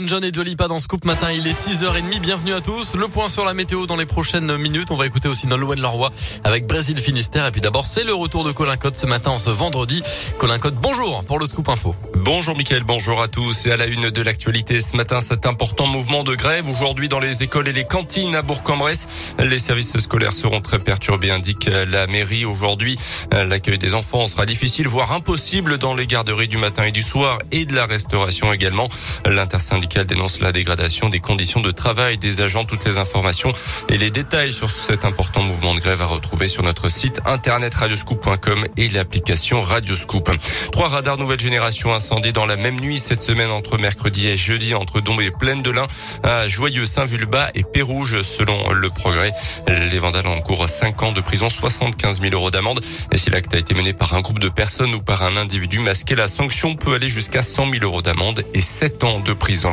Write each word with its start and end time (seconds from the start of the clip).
John 0.00 0.24
et 0.24 0.32
Dolipa 0.32 0.68
dans 0.68 0.78
Scoop 0.78 1.04
Matin, 1.04 1.30
il 1.32 1.46
est 1.46 1.52
6h30, 1.52 2.18
bienvenue 2.20 2.54
à 2.54 2.62
tous. 2.62 2.94
Le 2.94 3.08
point 3.08 3.28
sur 3.28 3.44
la 3.44 3.52
météo 3.52 3.84
dans 3.84 3.96
les 3.96 4.06
prochaines 4.06 4.56
minutes. 4.56 4.90
On 4.90 4.96
va 4.96 5.04
écouter 5.04 5.28
aussi 5.28 5.46
Nolwenn 5.46 5.82
Leroy 5.82 6.10
avec 6.44 6.66
Brésil 6.66 6.96
Finistère. 6.96 7.46
Et 7.46 7.50
puis 7.50 7.60
d'abord, 7.60 7.86
c'est 7.86 8.02
le 8.02 8.14
retour 8.14 8.42
de 8.42 8.52
Colin 8.52 8.78
Cotte 8.78 8.96
ce 8.96 9.04
matin, 9.04 9.38
ce 9.38 9.50
vendredi. 9.50 10.02
Colin 10.38 10.58
Cotte, 10.58 10.76
bonjour 10.76 11.22
pour 11.24 11.38
le 11.38 11.44
Scoop 11.44 11.68
Info. 11.68 11.94
Bonjour 12.24 12.56
Mickaël, 12.56 12.84
bonjour 12.84 13.20
à 13.20 13.26
tous. 13.26 13.66
Et 13.66 13.72
à 13.72 13.76
la 13.76 13.86
une 13.86 14.10
de 14.10 14.22
l'actualité 14.22 14.80
ce 14.80 14.96
matin, 14.96 15.20
cet 15.20 15.44
important 15.44 15.88
mouvement 15.88 16.22
de 16.22 16.36
grève 16.36 16.68
aujourd'hui 16.68 17.08
dans 17.08 17.18
les 17.18 17.42
écoles 17.42 17.66
et 17.66 17.72
les 17.72 17.82
cantines 17.82 18.36
à 18.36 18.42
Bourg-en-Bresse. 18.42 19.34
Les 19.40 19.58
services 19.58 19.98
scolaires 19.98 20.32
seront 20.32 20.60
très 20.60 20.78
perturbés, 20.78 21.32
indique 21.32 21.68
la 21.68 22.06
mairie 22.06 22.44
aujourd'hui. 22.44 22.96
L'accueil 23.32 23.76
des 23.76 23.96
enfants 23.96 24.28
sera 24.28 24.46
difficile, 24.46 24.86
voire 24.86 25.12
impossible 25.12 25.78
dans 25.78 25.94
les 25.94 26.06
garderies 26.06 26.46
du 26.46 26.58
matin 26.58 26.84
et 26.84 26.92
du 26.92 27.02
soir 27.02 27.40
et 27.50 27.64
de 27.64 27.74
la 27.74 27.86
restauration 27.86 28.52
également. 28.52 28.88
L'intersyndicale 29.26 30.06
dénonce 30.06 30.40
la 30.40 30.52
dégradation 30.52 31.08
des 31.08 31.18
conditions 31.18 31.60
de 31.60 31.72
travail 31.72 32.18
des 32.18 32.40
agents. 32.40 32.64
Toutes 32.64 32.84
les 32.84 32.98
informations 32.98 33.52
et 33.88 33.98
les 33.98 34.12
détails 34.12 34.52
sur 34.52 34.70
cet 34.70 35.04
important 35.04 35.42
mouvement 35.42 35.74
de 35.74 35.80
grève 35.80 36.00
à 36.00 36.06
retrouver 36.06 36.46
sur 36.46 36.62
notre 36.62 36.88
site 36.88 37.20
internet 37.26 37.74
radioscoop.com 37.74 38.68
et 38.76 38.88
l'application 38.90 39.60
Radioscoop. 39.60 40.30
Trois 40.70 40.88
radars 40.88 41.18
nouvelle 41.18 41.40
génération 41.40 41.92
incendie 42.12 42.34
dans 42.34 42.44
la 42.44 42.56
même 42.56 42.78
nuit 42.78 42.98
cette 42.98 43.22
semaine 43.22 43.50
entre 43.50 43.78
mercredi 43.78 44.28
et 44.28 44.36
jeudi 44.36 44.74
entre 44.74 45.00
Dombe 45.00 45.22
et 45.22 45.30
Plaine 45.30 45.62
de 45.62 45.70
l'Ain 45.70 45.86
à 46.22 46.46
Joyeux, 46.46 46.84
Saint-Vulbas 46.84 47.48
et 47.54 47.64
Pérouge 47.64 48.20
selon 48.20 48.70
le 48.70 48.90
progrès. 48.90 49.32
Les 49.66 49.98
vandales 49.98 50.26
encourent 50.26 50.68
5 50.68 51.02
ans 51.04 51.12
de 51.12 51.22
prison, 51.22 51.48
75 51.48 52.20
000 52.20 52.34
euros 52.34 52.50
d'amende. 52.50 52.84
Et 53.12 53.16
si 53.16 53.30
l'acte 53.30 53.54
a 53.54 53.58
été 53.58 53.72
mené 53.72 53.94
par 53.94 54.12
un 54.12 54.20
groupe 54.20 54.40
de 54.40 54.50
personnes 54.50 54.94
ou 54.94 55.00
par 55.00 55.22
un 55.22 55.38
individu 55.38 55.78
masqué, 55.78 56.14
la 56.14 56.28
sanction 56.28 56.76
peut 56.76 56.92
aller 56.92 57.08
jusqu'à 57.08 57.40
100 57.40 57.70
000 57.70 57.84
euros 57.84 58.02
d'amende 58.02 58.44
et 58.52 58.60
7 58.60 59.04
ans 59.04 59.20
de 59.20 59.32
prison. 59.32 59.72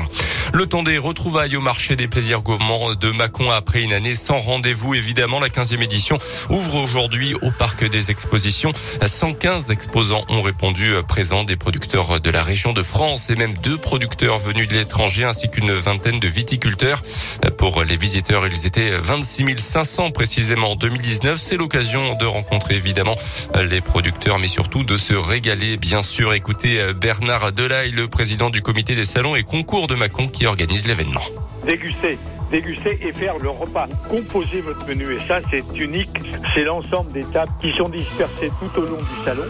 Le 0.54 0.66
temps 0.66 0.82
des 0.82 0.98
retrouvailles 0.98 1.58
au 1.58 1.62
marché 1.62 1.98
des 1.98 2.08
plaisirs 2.08 2.42
gourmands 2.42 2.96
de 2.96 3.12
Mâcon 3.12 3.52
après 3.52 3.84
une 3.84 3.92
année 3.92 4.16
sans 4.16 4.38
rendez-vous. 4.38 4.96
Évidemment, 4.96 5.40
la 5.40 5.50
15e 5.50 5.84
édition 5.84 6.18
ouvre 6.50 6.76
aujourd'hui 6.76 7.34
au 7.42 7.52
parc 7.52 7.84
des 7.84 8.12
expositions. 8.12 8.72
115 9.06 9.72
exposants 9.72 10.24
ont 10.30 10.42
répondu 10.42 10.94
présents 11.06 11.44
des 11.44 11.58
producteurs 11.58 12.22
de 12.22 12.29
la 12.32 12.44
région 12.44 12.74
de 12.74 12.84
France 12.84 13.30
et 13.30 13.36
même 13.36 13.54
deux 13.58 13.78
producteurs 13.78 14.40
venus 14.40 14.68
de 14.68 14.74
l'étranger 14.74 15.24
ainsi 15.24 15.50
qu'une 15.50 15.72
vingtaine 15.72 16.20
de 16.20 16.28
viticulteurs. 16.28 17.02
Pour 17.58 17.84
les 17.84 17.98
visiteurs, 17.98 18.46
ils 18.48 18.66
étaient 18.66 18.92
26 18.92 19.58
500 19.58 20.12
précisément 20.12 20.72
en 20.72 20.76
2019. 20.76 21.40
C'est 21.40 21.58
l'occasion 21.58 22.16
de 22.16 22.26
rencontrer 22.26 22.76
évidemment 22.76 23.16
les 23.56 23.82
producteurs 23.82 24.40
mais 24.40 24.48
surtout 24.48 24.84
de 24.84 24.98
se 24.98 25.14
régaler. 25.14 25.78
Bien 25.78 26.04
sûr, 26.04 26.34
écoutez 26.34 26.82
Bernard 26.94 27.52
Delaille, 27.52 27.92
le 27.92 28.08
président 28.08 28.50
du 28.50 28.62
comité 28.62 28.96
des 28.96 29.06
salons 29.06 29.36
et 29.36 29.44
concours 29.44 29.88
de 29.88 29.96
Mâcon 29.96 30.28
qui 30.28 30.46
organise 30.46 30.88
l'événement. 30.88 31.24
Déguster 31.66 32.18
déguster 32.52 33.00
et 33.02 33.12
faire 33.12 33.38
le 33.38 33.50
repas. 33.50 33.88
Composer 34.10 34.62
votre 34.62 34.88
menu 34.88 35.14
et 35.14 35.20
ça 35.20 35.40
c'est 35.50 35.64
unique. 35.78 36.18
C'est 36.54 36.64
l'ensemble 36.64 37.12
des 37.12 37.24
tables 37.26 37.52
qui 37.62 37.72
sont 37.72 37.90
dispersées 37.90 38.50
tout 38.60 38.80
au 38.80 38.86
long 38.86 38.98
du 38.98 39.26
salon 39.26 39.44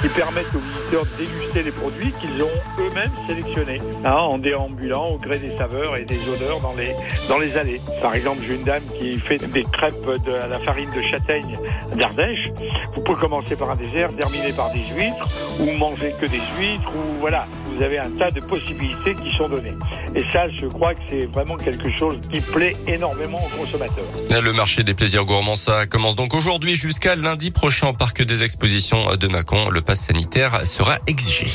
qui 0.00 0.08
permettent 0.08 0.54
aux 0.54 0.58
visiteurs 0.58 1.04
de 1.04 1.24
déguster 1.24 1.62
les 1.62 1.70
produits 1.70 2.12
qu'ils 2.12 2.42
ont 2.42 2.58
eux-mêmes 2.80 3.10
sélectionnés 3.26 3.80
hein, 4.04 4.12
en 4.12 4.38
déambulant 4.38 5.06
au 5.06 5.18
gré 5.18 5.38
des 5.38 5.56
saveurs 5.56 5.96
et 5.96 6.04
des 6.04 6.18
odeurs 6.28 6.60
dans 6.60 6.74
les, 6.74 6.94
dans 7.28 7.38
les 7.38 7.56
allées. 7.56 7.80
Par 8.02 8.14
exemple, 8.14 8.40
j'ai 8.46 8.56
une 8.56 8.64
dame 8.64 8.82
qui 8.98 9.18
fait 9.18 9.38
des 9.38 9.64
crêpes 9.64 9.94
de 10.04 10.32
à 10.32 10.48
la 10.48 10.58
farine 10.58 10.90
de 10.90 11.02
châtaigne 11.02 11.58
d'Ardèche. 11.94 12.50
Vous 12.94 13.02
pouvez 13.02 13.18
commencer 13.18 13.56
par 13.56 13.70
un 13.70 13.76
dessert, 13.76 14.14
terminer 14.16 14.52
par 14.52 14.70
des 14.72 14.84
huîtres 14.96 15.28
ou 15.60 15.70
manger 15.72 16.14
que 16.20 16.26
des 16.26 16.42
huîtres 16.58 16.90
ou 16.94 17.20
voilà. 17.20 17.46
Vous 17.76 17.82
avez 17.82 17.98
un 17.98 18.10
tas 18.10 18.30
de 18.30 18.40
possibilités 18.40 19.14
qui 19.14 19.30
sont 19.36 19.48
données. 19.48 19.74
Et 20.14 20.22
ça, 20.32 20.44
je 20.50 20.66
crois 20.66 20.94
que 20.94 21.00
c'est 21.10 21.26
vraiment 21.26 21.56
quelque 21.56 21.94
chose 21.98 22.18
qui 22.32 22.40
plaît 22.40 22.74
énormément 22.86 23.38
aux 23.44 23.56
consommateurs. 23.56 24.04
Le 24.42 24.52
marché 24.52 24.82
des 24.82 24.94
plaisirs 24.94 25.26
gourmands, 25.26 25.56
ça 25.56 25.86
commence 25.86 26.16
donc 26.16 26.32
aujourd'hui 26.32 26.74
jusqu'à 26.74 27.16
lundi 27.16 27.50
prochain 27.50 27.88
au 27.88 27.92
parc 27.92 28.22
des 28.22 28.42
expositions 28.42 29.16
de 29.16 29.26
Mâcon. 29.28 29.68
Le 29.68 29.82
pass 29.82 30.00
sanitaire 30.00 30.66
sera 30.66 30.98
exigé. 31.06 31.48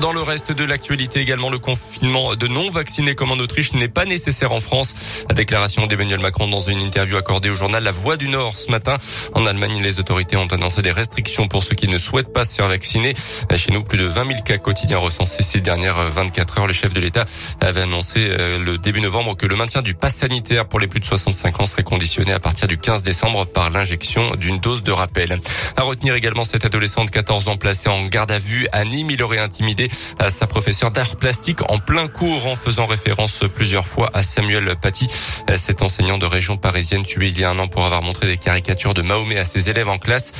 Dans 0.00 0.12
le 0.12 0.22
reste 0.22 0.50
de 0.52 0.64
l'actualité 0.64 1.20
également, 1.20 1.50
le 1.50 1.58
confinement 1.58 2.34
de 2.34 2.46
non-vaccinés 2.46 3.14
comme 3.14 3.32
en 3.32 3.38
Autriche 3.38 3.74
n'est 3.74 3.88
pas 3.88 4.06
nécessaire 4.06 4.52
en 4.52 4.60
France. 4.60 4.94
La 5.28 5.34
déclaration 5.34 5.86
d'Emmanuel 5.86 6.20
Macron 6.20 6.48
dans 6.48 6.60
une 6.60 6.80
interview 6.80 7.18
accordée 7.18 7.50
au 7.50 7.54
journal 7.54 7.82
La 7.84 7.90
Voix 7.90 8.16
du 8.16 8.28
Nord 8.28 8.56
ce 8.56 8.70
matin. 8.70 8.96
En 9.34 9.44
Allemagne, 9.44 9.78
les 9.82 10.00
autorités 10.00 10.38
ont 10.38 10.46
annoncé 10.46 10.80
des 10.80 10.90
restrictions 10.90 11.48
pour 11.48 11.62
ceux 11.62 11.74
qui 11.74 11.86
ne 11.86 11.98
souhaitent 11.98 12.32
pas 12.32 12.46
se 12.46 12.54
faire 12.54 12.68
vacciner. 12.68 13.12
Chez 13.54 13.72
nous, 13.72 13.82
plus 13.82 13.98
de 13.98 14.06
20 14.06 14.26
000 14.26 14.42
cas 14.42 14.56
quotidiens 14.56 14.96
recensés 14.96 15.42
ces 15.42 15.60
dernières 15.60 16.08
24 16.08 16.60
heures. 16.60 16.66
Le 16.66 16.72
chef 16.72 16.94
de 16.94 17.00
l'État 17.00 17.26
avait 17.60 17.82
annoncé 17.82 18.20
euh, 18.30 18.58
le 18.58 18.78
début 18.78 19.02
novembre 19.02 19.36
que 19.36 19.44
le 19.44 19.56
maintien 19.56 19.82
du 19.82 19.92
pass 19.92 20.16
sanitaire 20.16 20.66
pour 20.66 20.80
les 20.80 20.86
plus 20.86 21.00
de 21.00 21.04
65 21.04 21.60
ans 21.60 21.66
serait 21.66 21.82
conditionné 21.82 22.32
à 22.32 22.40
partir 22.40 22.68
du 22.68 22.78
15 22.78 23.02
décembre 23.02 23.44
par 23.44 23.68
l'injection 23.68 24.34
d'une 24.36 24.60
dose 24.60 24.82
de 24.82 24.92
rappel. 24.92 25.38
À 25.76 25.82
retenir 25.82 26.14
également 26.14 26.44
cette 26.44 26.64
adolescente 26.64 27.08
de 27.08 27.10
14 27.10 27.48
ans 27.48 27.58
placée 27.58 27.90
en 27.90 28.06
garde 28.06 28.30
à 28.30 28.38
vue 28.38 28.66
à 28.72 28.86
Nîmes. 28.86 29.10
Il 29.10 29.22
aurait 29.22 29.40
intimidé 29.40 29.89
à 30.18 30.30
sa 30.30 30.46
professeure 30.46 30.90
d'art 30.90 31.16
plastique 31.16 31.60
en 31.70 31.78
plein 31.78 32.08
cours 32.08 32.46
en 32.46 32.56
faisant 32.56 32.86
référence 32.86 33.44
plusieurs 33.54 33.86
fois 33.86 34.10
à 34.14 34.22
Samuel 34.22 34.74
Paty, 34.80 35.08
cet 35.56 35.82
enseignant 35.82 36.18
de 36.18 36.26
région 36.26 36.56
parisienne 36.56 37.02
tué 37.02 37.28
il 37.28 37.38
y 37.38 37.44
a 37.44 37.50
un 37.50 37.58
an 37.58 37.68
pour 37.68 37.84
avoir 37.84 38.02
montré 38.02 38.26
des 38.26 38.38
caricatures 38.38 38.94
de 38.94 39.02
Mahomet 39.02 39.38
à 39.38 39.44
ses 39.44 39.70
élèves 39.70 39.88
en 39.88 39.98
classe. 39.98 40.32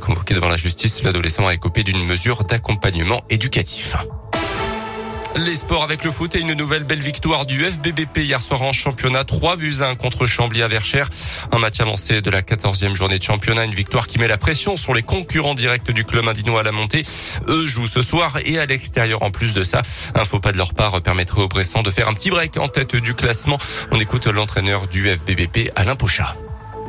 Convoqué 0.00 0.34
devant 0.34 0.48
la 0.48 0.56
justice, 0.56 1.02
l'adolescent 1.02 1.46
a 1.46 1.54
écopé 1.54 1.82
d'une 1.82 2.04
mesure 2.04 2.44
d'accompagnement 2.44 3.22
éducatif. 3.30 3.96
Les 5.36 5.56
sports 5.56 5.82
avec 5.82 6.04
le 6.04 6.10
foot 6.10 6.34
et 6.34 6.40
une 6.40 6.54
nouvelle 6.54 6.84
belle 6.84 7.00
victoire 7.00 7.46
du 7.46 7.62
FBBP 7.62 8.18
hier 8.18 8.40
soir 8.40 8.62
en 8.62 8.72
championnat. 8.72 9.24
3 9.24 9.56
buts 9.56 9.76
à 9.80 9.88
1 9.88 9.94
contre 9.94 10.26
Chambly 10.26 10.62
à 10.62 10.68
Verchères. 10.68 11.08
Un 11.52 11.58
match 11.58 11.80
avancé 11.80 12.20
de 12.20 12.30
la 12.30 12.42
14e 12.42 12.94
journée 12.94 13.18
de 13.18 13.22
championnat. 13.22 13.64
Une 13.64 13.74
victoire 13.74 14.06
qui 14.06 14.18
met 14.18 14.26
la 14.26 14.38
pression 14.38 14.76
sur 14.76 14.94
les 14.94 15.02
concurrents 15.02 15.54
directs 15.54 15.90
du 15.90 16.04
club 16.04 16.26
indinois 16.26 16.60
à 16.60 16.64
la 16.64 16.72
montée. 16.72 17.04
Eux 17.46 17.66
jouent 17.66 17.86
ce 17.86 18.02
soir 18.02 18.38
et 18.44 18.58
à 18.58 18.66
l'extérieur 18.66 19.22
en 19.22 19.30
plus 19.30 19.54
de 19.54 19.64
ça. 19.64 19.82
Un 20.14 20.24
faux 20.24 20.40
pas 20.40 20.52
de 20.52 20.58
leur 20.58 20.74
part 20.74 21.00
permettrait 21.02 21.42
aux 21.42 21.48
Bressans 21.48 21.82
de 21.82 21.90
faire 21.90 22.08
un 22.08 22.14
petit 22.14 22.30
break 22.30 22.56
en 22.56 22.68
tête 22.68 22.96
du 22.96 23.14
classement. 23.14 23.58
On 23.90 24.00
écoute 24.00 24.26
l'entraîneur 24.26 24.88
du 24.88 25.08
FBBP, 25.08 25.70
Alain 25.76 25.94
Pochat 25.94 26.34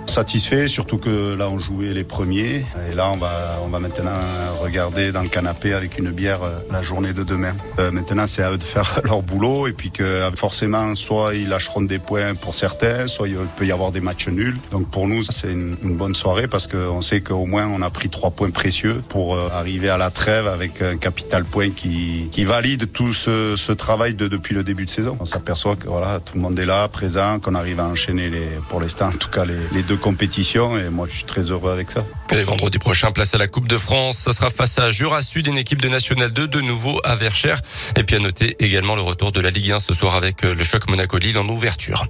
satisfait, 0.10 0.68
surtout 0.68 0.98
que 0.98 1.36
là 1.36 1.50
on 1.50 1.60
jouait 1.60 1.94
les 1.94 2.04
premiers 2.04 2.66
et 2.90 2.96
là 2.96 3.12
on 3.14 3.18
va 3.18 3.60
on 3.64 3.68
va 3.68 3.80
maintenant 3.80 4.20
regarder 4.62 5.12
dans 5.12 5.22
le 5.22 5.30
canapé 5.30 5.74
avec 5.74 5.98
une 6.00 6.10
bière 6.10 6.44
euh, 6.44 6.60
la 6.72 6.82
journée 6.82 7.14
de 7.14 7.24
demain. 7.24 7.54
Euh, 7.78 7.92
maintenant 7.92 8.26
c'est 8.26 8.42
à 8.42 8.52
eux 8.52 8.58
de 8.58 8.64
faire 8.64 9.02
leur 9.04 9.22
boulot 9.22 9.68
et 9.68 9.74
puis 9.74 9.92
que 9.92 10.30
forcément 10.36 10.96
soit 10.96 11.36
ils 11.36 11.48
lâcheront 11.48 11.82
des 11.82 12.00
points 12.00 12.34
pour 12.34 12.56
certains, 12.56 13.08
soit 13.08 13.28
il 13.28 13.38
peut 13.56 13.66
y 13.66 13.72
avoir 13.72 13.92
des 13.92 14.02
matchs 14.02 14.30
nuls. 14.30 14.58
Donc 14.72 14.90
pour 14.90 15.08
nous 15.08 15.22
c'est 15.22 15.52
une, 15.52 15.76
bonne 16.00 16.16
soirée 16.16 16.48
parce 16.48 16.66
qu'on 16.66 17.02
sait 17.02 17.22
qu'au 17.22 17.46
moins 17.46 17.68
on 17.68 17.82
a 17.82 17.90
pris 17.90 18.10
trois 18.10 18.32
points 18.32 18.50
précieux 18.50 19.02
pour 19.10 19.36
euh, 19.36 19.50
arriver 19.54 19.90
à 19.90 19.98
la 19.98 20.10
trêve 20.10 20.48
avec 20.48 20.82
un 20.82 20.98
capital 20.98 21.44
point 21.46 21.70
qui, 21.70 22.30
qui 22.32 22.46
valide 22.46 22.92
tout 22.92 23.14
ce, 23.14 23.56
ce 23.56 23.72
travail 23.72 24.16
de, 24.16 24.28
depuis 24.28 24.56
le 24.56 24.64
début 24.64 24.86
de 24.86 24.92
saison. 24.92 25.18
On 25.20 25.26
s'aperçoit 25.26 25.76
que 25.76 25.88
voilà 25.88 26.20
tout 26.20 26.36
le 26.36 26.42
monde 26.42 26.58
est 26.58 26.66
là, 26.66 26.88
présent, 26.88 27.40
qu'on 27.40 27.56
arrive 27.56 27.80
à 27.80 27.86
enchaîner 27.86 28.30
les 28.30 28.48
pour 28.70 28.82
l'instant 28.82 29.08
en 29.08 29.18
tout 29.18 29.30
cas 29.30 29.46
les, 29.46 29.58
les 29.74 29.84
deux 29.84 29.99
compétition 30.00 30.78
et 30.78 30.90
moi 30.90 31.08
je 31.10 31.18
suis 31.18 31.26
très 31.26 31.52
heureux 31.52 31.72
avec 31.72 31.92
ça. 31.92 32.04
Et 32.32 32.42
vendredi 32.42 32.80
prochain, 32.80 33.12
place 33.12 33.36
à 33.36 33.38
la 33.38 33.48
Coupe 33.48 33.68
de 33.68 33.78
France. 33.78 34.18
Ça 34.18 34.34
sera 34.34 34.50
face 34.50 34.80
à 34.80 34.92
Jura 34.92 35.22
Sud, 35.22 35.48
une 35.48 35.58
équipe 35.58 35.82
de 35.82 35.90
National 35.90 36.32
2 36.32 36.48
de 36.48 36.62
nouveau 36.62 37.00
à 37.04 37.16
Verchères. 37.16 37.62
Et 37.98 38.04
puis 38.04 38.16
à 38.16 38.20
noter 38.20 38.56
également 38.60 38.96
le 38.96 39.02
retour 39.02 39.32
de 39.32 39.40
la 39.40 39.50
Ligue 39.50 39.72
1 39.72 39.80
ce 39.80 39.94
soir 39.94 40.16
avec 40.16 40.44
le 40.44 40.64
choc 40.64 40.90
Monaco-Lille 40.90 41.38
en 41.38 41.48
ouverture. 41.48 42.08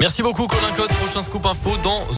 Merci 0.00 0.22
beaucoup 0.22 0.46
Colin 0.46 0.72
Code. 0.76 0.90
Prochain 0.90 1.22
scoop 1.22 1.44
info 1.44 1.76
dans 1.82 2.06